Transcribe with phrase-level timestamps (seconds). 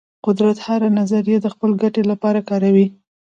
[0.25, 2.87] قدرت هره نظریه د خپل ګټې لپاره کاروي.